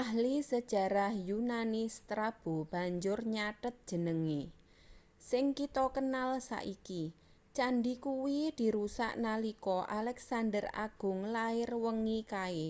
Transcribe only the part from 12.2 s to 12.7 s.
kae